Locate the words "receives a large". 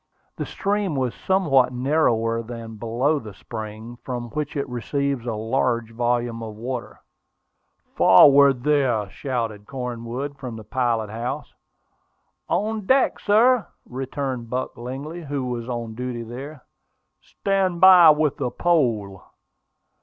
4.67-5.91